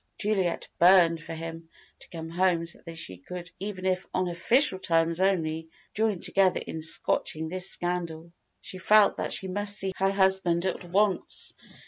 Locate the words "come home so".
2.09-2.79